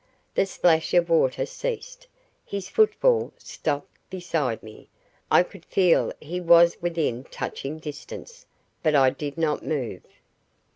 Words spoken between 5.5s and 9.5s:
feel he was within touching distance, but I did